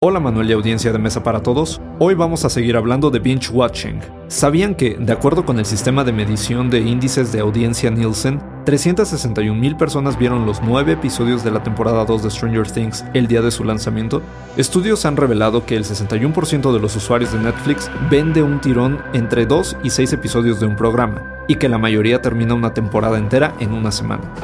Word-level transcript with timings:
Hola 0.00 0.20
Manuel 0.20 0.48
y 0.48 0.52
audiencia 0.52 0.92
de 0.92 0.98
Mesa 1.00 1.24
para 1.24 1.42
Todos, 1.42 1.80
hoy 1.98 2.14
vamos 2.14 2.44
a 2.44 2.50
seguir 2.50 2.76
hablando 2.76 3.10
de 3.10 3.18
binge 3.18 3.50
watching. 3.50 3.98
¿Sabían 4.28 4.76
que, 4.76 4.94
de 4.96 5.12
acuerdo 5.12 5.44
con 5.44 5.58
el 5.58 5.64
sistema 5.64 6.04
de 6.04 6.12
medición 6.12 6.70
de 6.70 6.78
índices 6.78 7.32
de 7.32 7.40
audiencia 7.40 7.90
Nielsen, 7.90 8.40
361.000 8.68 9.78
personas 9.78 10.18
vieron 10.18 10.44
los 10.44 10.60
nueve 10.60 10.92
episodios 10.92 11.42
de 11.42 11.50
la 11.50 11.62
temporada 11.62 12.04
2 12.04 12.22
de 12.22 12.30
Stranger 12.30 12.70
Things 12.70 13.02
el 13.14 13.26
día 13.26 13.40
de 13.40 13.50
su 13.50 13.64
lanzamiento? 13.64 14.20
Estudios 14.58 15.06
han 15.06 15.16
revelado 15.16 15.64
que 15.64 15.74
el 15.74 15.84
61% 15.84 16.70
de 16.74 16.78
los 16.78 16.94
usuarios 16.94 17.32
de 17.32 17.38
Netflix 17.38 17.90
ven 18.10 18.34
de 18.34 18.42
un 18.42 18.60
tirón 18.60 19.00
entre 19.14 19.46
2 19.46 19.78
y 19.84 19.88
6 19.88 20.12
episodios 20.12 20.60
de 20.60 20.66
un 20.66 20.76
programa, 20.76 21.22
y 21.48 21.54
que 21.54 21.70
la 21.70 21.78
mayoría 21.78 22.20
termina 22.20 22.52
una 22.52 22.74
temporada 22.74 23.16
entera 23.16 23.54
en 23.58 23.72
una 23.72 23.90
semana. 23.90 24.34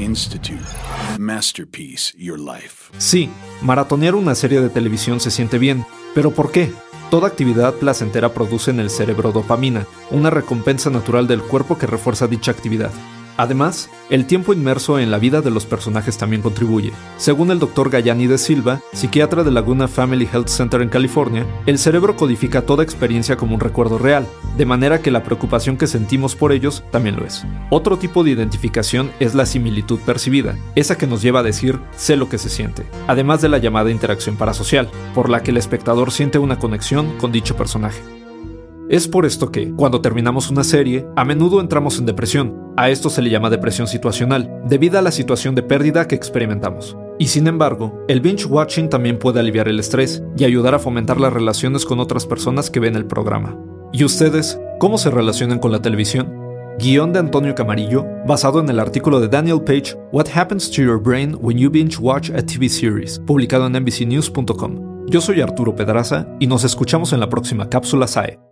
Institute. 0.00 0.58
Masterpiece 1.16 2.14
Your 2.18 2.40
Life. 2.40 2.90
Sí, 2.98 3.30
maratonear 3.60 4.16
una 4.16 4.34
serie 4.34 4.60
de 4.60 4.68
televisión 4.68 5.20
se 5.20 5.30
siente 5.30 5.58
bien, 5.58 5.86
pero 6.12 6.32
¿por 6.32 6.50
qué? 6.50 6.72
Toda 7.12 7.28
actividad 7.28 7.74
placentera 7.74 8.32
produce 8.32 8.70
en 8.70 8.80
el 8.80 8.88
cerebro 8.88 9.32
dopamina, 9.32 9.86
una 10.10 10.30
recompensa 10.30 10.88
natural 10.88 11.26
del 11.26 11.42
cuerpo 11.42 11.76
que 11.76 11.86
refuerza 11.86 12.26
dicha 12.26 12.52
actividad. 12.52 12.90
Además, 13.42 13.90
el 14.08 14.26
tiempo 14.26 14.52
inmerso 14.52 15.00
en 15.00 15.10
la 15.10 15.18
vida 15.18 15.40
de 15.40 15.50
los 15.50 15.66
personajes 15.66 16.16
también 16.16 16.42
contribuye. 16.42 16.92
Según 17.16 17.50
el 17.50 17.58
Dr. 17.58 17.90
Gayani 17.90 18.28
de 18.28 18.38
Silva, 18.38 18.80
psiquiatra 18.92 19.42
de 19.42 19.50
Laguna 19.50 19.88
Family 19.88 20.28
Health 20.32 20.46
Center 20.46 20.80
en 20.80 20.88
California, 20.88 21.44
el 21.66 21.80
cerebro 21.80 22.14
codifica 22.14 22.62
toda 22.62 22.84
experiencia 22.84 23.36
como 23.36 23.56
un 23.56 23.60
recuerdo 23.60 23.98
real, 23.98 24.28
de 24.56 24.64
manera 24.64 25.02
que 25.02 25.10
la 25.10 25.24
preocupación 25.24 25.76
que 25.76 25.88
sentimos 25.88 26.36
por 26.36 26.52
ellos 26.52 26.84
también 26.92 27.16
lo 27.16 27.26
es. 27.26 27.44
Otro 27.70 27.98
tipo 27.98 28.22
de 28.22 28.30
identificación 28.30 29.10
es 29.18 29.34
la 29.34 29.44
similitud 29.44 29.98
percibida, 29.98 30.56
esa 30.76 30.96
que 30.96 31.08
nos 31.08 31.20
lleva 31.20 31.40
a 31.40 31.42
decir 31.42 31.80
sé 31.96 32.14
lo 32.14 32.28
que 32.28 32.38
se 32.38 32.48
siente, 32.48 32.86
además 33.08 33.42
de 33.42 33.48
la 33.48 33.58
llamada 33.58 33.90
interacción 33.90 34.36
parasocial, 34.36 34.88
por 35.16 35.28
la 35.28 35.42
que 35.42 35.50
el 35.50 35.56
espectador 35.56 36.12
siente 36.12 36.38
una 36.38 36.60
conexión 36.60 37.18
con 37.18 37.32
dicho 37.32 37.56
personaje. 37.56 38.21
Es 38.92 39.08
por 39.08 39.24
esto 39.24 39.50
que, 39.50 39.72
cuando 39.72 40.02
terminamos 40.02 40.50
una 40.50 40.62
serie, 40.62 41.06
a 41.16 41.24
menudo 41.24 41.62
entramos 41.62 41.98
en 41.98 42.04
depresión. 42.04 42.74
A 42.76 42.90
esto 42.90 43.08
se 43.08 43.22
le 43.22 43.30
llama 43.30 43.48
depresión 43.48 43.86
situacional, 43.86 44.60
debido 44.68 44.98
a 44.98 45.02
la 45.02 45.10
situación 45.10 45.54
de 45.54 45.62
pérdida 45.62 46.06
que 46.06 46.14
experimentamos. 46.14 46.94
Y 47.18 47.28
sin 47.28 47.46
embargo, 47.46 48.04
el 48.06 48.20
binge 48.20 48.44
watching 48.44 48.90
también 48.90 49.18
puede 49.18 49.40
aliviar 49.40 49.66
el 49.68 49.80
estrés 49.80 50.22
y 50.36 50.44
ayudar 50.44 50.74
a 50.74 50.78
fomentar 50.78 51.18
las 51.18 51.32
relaciones 51.32 51.86
con 51.86 52.00
otras 52.00 52.26
personas 52.26 52.68
que 52.68 52.80
ven 52.80 52.94
el 52.94 53.06
programa. 53.06 53.56
¿Y 53.94 54.04
ustedes, 54.04 54.60
cómo 54.78 54.98
se 54.98 55.10
relacionan 55.10 55.58
con 55.58 55.72
la 55.72 55.80
televisión? 55.80 56.30
Guión 56.78 57.14
de 57.14 57.20
Antonio 57.20 57.54
Camarillo, 57.54 58.04
basado 58.26 58.60
en 58.60 58.68
el 58.68 58.78
artículo 58.78 59.20
de 59.20 59.28
Daniel 59.28 59.62
Page, 59.62 59.96
What 60.12 60.26
Happens 60.34 60.70
to 60.70 60.82
Your 60.82 61.02
Brain 61.02 61.34
When 61.40 61.56
You 61.56 61.70
Binge 61.70 61.96
Watch 61.98 62.28
a 62.28 62.44
TV 62.44 62.68
Series, 62.68 63.18
publicado 63.20 63.66
en 63.68 63.72
NBCNews.com. 63.72 65.06
Yo 65.08 65.22
soy 65.22 65.40
Arturo 65.40 65.74
Pedraza 65.74 66.28
y 66.38 66.46
nos 66.46 66.62
escuchamos 66.62 67.14
en 67.14 67.20
la 67.20 67.30
próxima 67.30 67.70
cápsula 67.70 68.06
SAE. 68.06 68.42